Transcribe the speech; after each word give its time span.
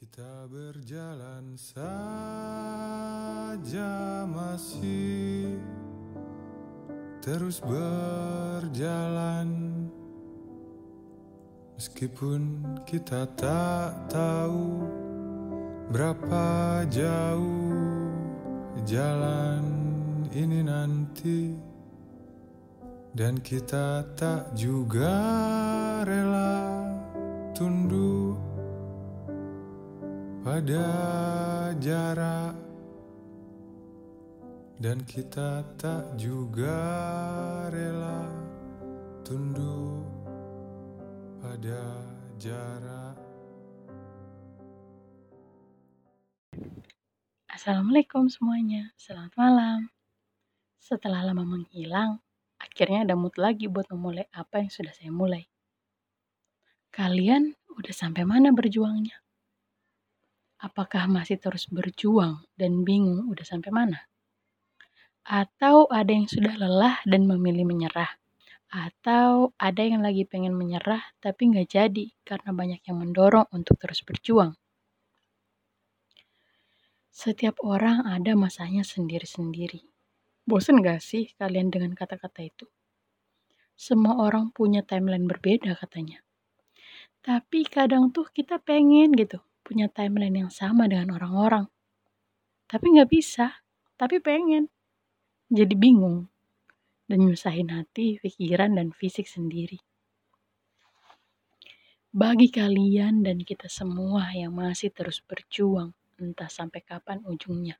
Kita 0.00 0.48
berjalan 0.48 1.60
saja 1.60 1.84
masih 4.24 5.60
terus 7.20 7.60
berjalan. 7.60 9.44
Meskipun 11.76 12.64
kita 12.88 13.28
tak 13.36 14.08
tahu 14.08 14.88
berapa 15.92 16.80
jauh 16.88 18.08
jalan 18.88 19.60
ini 20.32 20.64
nanti 20.64 21.52
Dan 23.12 23.36
kita 23.44 24.08
tak 24.16 24.56
juga 24.56 25.12
rela 26.08 26.88
tunduk 27.52 28.19
pada 30.50 30.82
jarak 31.78 32.58
dan 34.82 34.98
kita 35.06 35.62
tak 35.78 36.02
juga 36.18 36.74
rela 37.70 38.26
tunduk 39.22 40.10
pada 41.38 42.02
jarak. 42.42 43.14
Assalamualaikum 47.46 48.26
semuanya, 48.26 48.90
selamat 48.98 49.30
malam. 49.38 49.94
Setelah 50.82 51.30
lama 51.30 51.46
menghilang, 51.46 52.18
akhirnya 52.58 53.06
ada 53.06 53.14
mood 53.14 53.38
lagi 53.38 53.70
buat 53.70 53.86
memulai 53.94 54.26
apa 54.34 54.66
yang 54.66 54.70
sudah 54.74 54.90
saya 54.90 55.14
mulai. 55.14 55.46
Kalian 56.90 57.54
udah 57.78 57.94
sampai 57.94 58.26
mana 58.26 58.50
berjuangnya? 58.50 59.29
Apakah 60.60 61.08
masih 61.08 61.40
terus 61.40 61.64
berjuang 61.72 62.44
dan 62.52 62.84
bingung 62.84 63.32
udah 63.32 63.46
sampai 63.48 63.72
mana? 63.72 64.04
Atau 65.24 65.88
ada 65.88 66.12
yang 66.12 66.28
sudah 66.28 66.52
lelah 66.60 67.00
dan 67.08 67.24
memilih 67.24 67.64
menyerah? 67.64 68.12
Atau 68.68 69.56
ada 69.56 69.80
yang 69.80 70.04
lagi 70.04 70.28
pengen 70.28 70.52
menyerah 70.52 71.00
tapi 71.24 71.48
nggak 71.48 71.64
jadi 71.64 72.12
karena 72.28 72.52
banyak 72.52 72.80
yang 72.84 73.00
mendorong 73.00 73.48
untuk 73.56 73.80
terus 73.80 74.04
berjuang? 74.04 74.52
Setiap 77.08 77.56
orang 77.64 78.04
ada 78.04 78.36
masanya 78.36 78.84
sendiri-sendiri. 78.84 79.80
Bosen 80.44 80.84
gak 80.84 81.00
sih 81.00 81.32
kalian 81.40 81.72
dengan 81.72 81.96
kata-kata 81.96 82.40
itu? 82.44 82.68
Semua 83.80 84.20
orang 84.28 84.52
punya 84.52 84.84
timeline 84.84 85.24
berbeda 85.24 85.72
katanya. 85.80 86.20
Tapi 87.24 87.64
kadang 87.64 88.12
tuh 88.12 88.28
kita 88.28 88.60
pengen 88.60 89.12
gitu 89.16 89.40
punya 89.70 89.86
timeline 89.86 90.34
yang 90.34 90.50
sama 90.50 90.90
dengan 90.90 91.14
orang-orang. 91.14 91.70
Tapi 92.66 92.90
nggak 92.90 93.06
bisa, 93.06 93.62
tapi 93.94 94.18
pengen. 94.18 94.66
Jadi 95.46 95.78
bingung 95.78 96.26
dan 97.06 97.22
nyusahin 97.22 97.70
hati, 97.70 98.18
pikiran, 98.18 98.74
dan 98.74 98.90
fisik 98.90 99.30
sendiri. 99.30 99.78
Bagi 102.10 102.50
kalian 102.50 103.22
dan 103.22 103.38
kita 103.46 103.70
semua 103.70 104.34
yang 104.34 104.58
masih 104.58 104.90
terus 104.90 105.22
berjuang, 105.22 105.94
entah 106.18 106.50
sampai 106.50 106.82
kapan 106.82 107.22
ujungnya. 107.22 107.78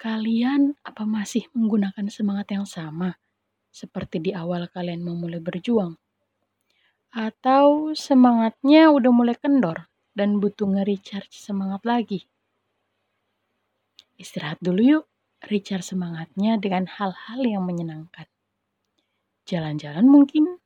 Kalian 0.00 0.80
apa 0.80 1.04
masih 1.04 1.44
menggunakan 1.52 2.08
semangat 2.08 2.56
yang 2.56 2.64
sama 2.64 3.20
seperti 3.68 4.24
di 4.24 4.30
awal 4.32 4.64
kalian 4.72 5.04
memulai 5.04 5.44
berjuang? 5.44 6.00
Atau 7.12 7.92
semangatnya 7.92 8.88
udah 8.88 9.12
mulai 9.12 9.36
kendor 9.36 9.88
dan 10.18 10.42
butuh 10.42 10.66
nge-recharge 10.66 11.30
semangat 11.30 11.86
lagi. 11.86 12.26
Istirahat 14.18 14.58
dulu 14.58 14.82
yuk, 14.82 15.04
recharge 15.46 15.94
semangatnya 15.94 16.58
dengan 16.58 16.90
hal-hal 16.90 17.40
yang 17.46 17.62
menyenangkan. 17.62 18.26
Jalan-jalan 19.46 20.10
mungkin, 20.10 20.58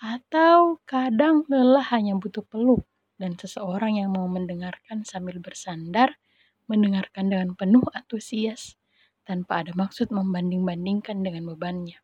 atau 0.00 0.80
kadang 0.88 1.44
lelah 1.52 1.84
hanya 1.92 2.16
butuh 2.16 2.40
peluk 2.48 2.88
dan 3.20 3.36
seseorang 3.36 4.00
yang 4.00 4.16
mau 4.16 4.24
mendengarkan 4.24 5.04
sambil 5.04 5.36
bersandar, 5.44 6.16
mendengarkan 6.64 7.28
dengan 7.28 7.52
penuh 7.52 7.84
antusias 7.92 8.80
tanpa 9.28 9.60
ada 9.60 9.76
maksud 9.76 10.08
membanding-bandingkan 10.08 11.20
dengan 11.20 11.52
bebannya. 11.52 12.00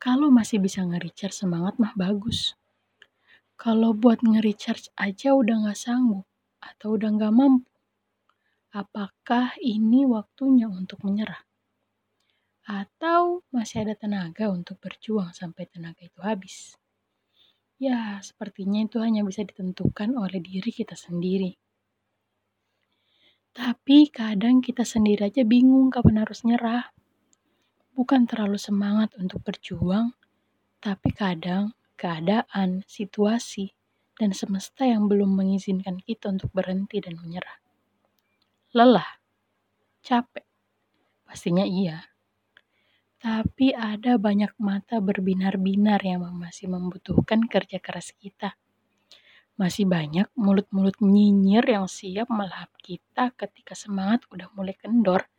Kalau 0.00 0.32
masih 0.32 0.58
bisa 0.58 0.82
nge-recharge 0.82 1.36
semangat 1.36 1.76
mah 1.76 1.92
bagus. 1.94 2.56
Kalau 3.64 3.90
buat 4.02 4.18
nge-recharge 4.26 4.86
aja 5.06 5.28
udah 5.40 5.56
nggak 5.62 5.78
sanggup 5.84 6.26
atau 6.68 6.88
udah 6.96 7.08
nggak 7.16 7.34
mampu, 7.38 7.70
apakah 8.80 9.46
ini 9.74 10.00
waktunya 10.16 10.66
untuk 10.80 10.98
menyerah? 11.06 11.42
Atau 12.80 13.22
masih 13.54 13.76
ada 13.86 13.94
tenaga 14.02 14.44
untuk 14.56 14.76
berjuang 14.82 15.30
sampai 15.40 15.64
tenaga 15.72 16.02
itu 16.10 16.18
habis? 16.28 16.56
Ya, 17.86 17.98
sepertinya 18.28 18.80
itu 18.86 18.96
hanya 19.04 19.22
bisa 19.28 19.42
ditentukan 19.48 20.10
oleh 20.22 20.38
diri 20.48 20.70
kita 20.78 20.96
sendiri. 21.04 21.50
Tapi 23.58 23.98
kadang 24.08 24.56
kita 24.66 24.82
sendiri 24.92 25.22
aja 25.30 25.42
bingung 25.46 25.86
kapan 25.94 26.16
harus 26.26 26.40
nyerah. 26.48 26.84
Bukan 27.96 28.24
terlalu 28.30 28.58
semangat 28.58 29.14
untuk 29.22 29.44
berjuang, 29.46 30.06
tapi 30.80 31.10
kadang 31.12 31.64
keadaan, 32.02 32.82
situasi, 32.90 33.70
dan 34.18 34.34
semesta 34.34 34.82
yang 34.82 35.06
belum 35.06 35.38
mengizinkan 35.38 36.02
kita 36.02 36.34
untuk 36.34 36.50
berhenti 36.50 36.98
dan 36.98 37.14
menyerah. 37.14 37.62
Lelah, 38.74 39.22
capek, 40.02 40.42
pastinya 41.22 41.62
iya. 41.62 42.10
Tapi 43.22 43.70
ada 43.70 44.18
banyak 44.18 44.58
mata 44.58 44.98
berbinar-binar 44.98 46.02
yang 46.02 46.26
masih 46.34 46.66
membutuhkan 46.66 47.46
kerja 47.46 47.78
keras 47.78 48.10
kita. 48.18 48.58
Masih 49.54 49.86
banyak 49.86 50.26
mulut-mulut 50.34 50.98
nyinyir 50.98 51.62
yang 51.62 51.86
siap 51.86 52.26
melahap 52.26 52.74
kita 52.82 53.30
ketika 53.38 53.78
semangat 53.78 54.26
udah 54.34 54.50
mulai 54.58 54.74
kendor 54.74 55.30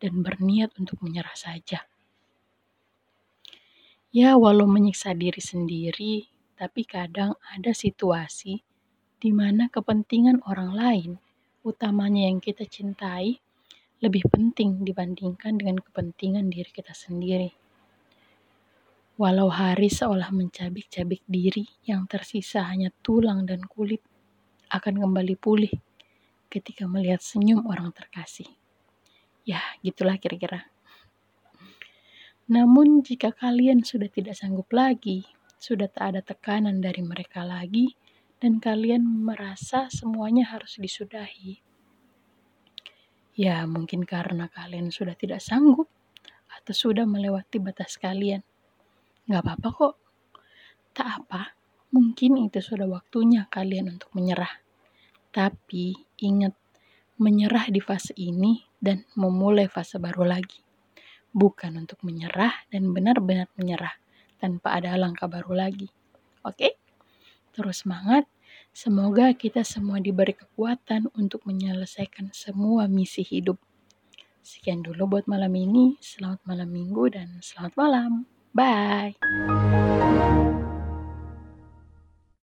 dan 0.00 0.24
berniat 0.24 0.72
untuk 0.80 0.96
menyerah 1.04 1.36
saja. 1.36 1.84
Ya, 4.16 4.32
walau 4.40 4.64
menyiksa 4.64 5.12
diri 5.12 5.44
sendiri, 5.44 6.24
tapi 6.56 6.88
kadang 6.88 7.36
ada 7.52 7.76
situasi 7.76 8.64
di 9.20 9.28
mana 9.28 9.68
kepentingan 9.68 10.40
orang 10.48 10.72
lain, 10.72 11.10
utamanya 11.60 12.24
yang 12.24 12.40
kita 12.40 12.64
cintai, 12.64 13.36
lebih 14.00 14.24
penting 14.32 14.88
dibandingkan 14.88 15.60
dengan 15.60 15.84
kepentingan 15.84 16.48
diri 16.48 16.72
kita 16.72 16.96
sendiri. 16.96 17.52
Walau 19.20 19.52
hari 19.52 19.92
seolah 19.92 20.32
mencabik-cabik 20.32 21.20
diri 21.28 21.68
yang 21.84 22.08
tersisa 22.08 22.64
hanya 22.72 22.88
tulang 23.04 23.44
dan 23.44 23.68
kulit, 23.68 24.00
akan 24.72 24.96
kembali 24.96 25.36
pulih 25.36 25.76
ketika 26.48 26.88
melihat 26.88 27.20
senyum 27.20 27.68
orang 27.68 27.92
terkasih. 27.92 28.48
Ya, 29.44 29.60
gitulah 29.84 30.16
kira-kira. 30.16 30.72
Namun, 32.46 33.02
jika 33.02 33.34
kalian 33.34 33.82
sudah 33.82 34.06
tidak 34.06 34.38
sanggup 34.38 34.70
lagi, 34.70 35.26
sudah 35.58 35.90
tak 35.90 36.14
ada 36.14 36.20
tekanan 36.22 36.78
dari 36.78 37.02
mereka 37.02 37.42
lagi, 37.42 37.98
dan 38.38 38.62
kalian 38.62 39.02
merasa 39.02 39.90
semuanya 39.90 40.46
harus 40.54 40.78
disudahi, 40.78 41.58
ya 43.34 43.66
mungkin 43.66 44.06
karena 44.06 44.46
kalian 44.46 44.94
sudah 44.94 45.18
tidak 45.18 45.42
sanggup 45.42 45.90
atau 46.46 46.74
sudah 46.76 47.02
melewati 47.02 47.58
batas 47.58 47.98
kalian. 47.98 48.46
Gak 49.26 49.42
apa-apa 49.42 49.68
kok. 49.74 49.94
Tak 50.94 51.08
apa, 51.18 51.42
mungkin 51.90 52.40
itu 52.40 52.62
sudah 52.62 52.86
waktunya 52.86 53.50
kalian 53.50 53.98
untuk 53.98 54.14
menyerah. 54.14 54.62
Tapi 55.34 55.92
ingat, 56.22 56.54
menyerah 57.20 57.68
di 57.68 57.82
fase 57.82 58.14
ini 58.16 58.64
dan 58.78 59.04
memulai 59.18 59.66
fase 59.68 59.98
baru 60.00 60.24
lagi 60.24 60.65
bukan 61.36 61.84
untuk 61.84 62.00
menyerah 62.00 62.64
dan 62.72 62.96
benar-benar 62.96 63.52
menyerah 63.60 63.92
tanpa 64.40 64.80
ada 64.80 64.96
langkah 64.96 65.28
baru 65.28 65.52
lagi. 65.52 65.92
Oke? 66.40 66.80
Terus 67.52 67.84
semangat. 67.84 68.24
Semoga 68.72 69.32
kita 69.36 69.64
semua 69.64 70.00
diberi 70.00 70.32
kekuatan 70.32 71.12
untuk 71.16 71.44
menyelesaikan 71.44 72.32
semua 72.32 72.88
misi 72.88 73.20
hidup. 73.20 73.60
Sekian 74.40 74.80
dulu 74.80 75.16
buat 75.16 75.24
malam 75.28 75.52
ini. 75.52 75.96
Selamat 76.00 76.40
malam 76.48 76.72
minggu 76.72 77.04
dan 77.12 77.40
selamat 77.40 77.72
malam. 77.76 78.24
Bye. 78.56 79.16